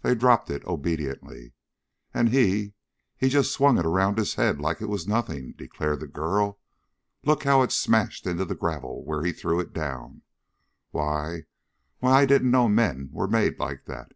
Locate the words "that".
13.84-14.10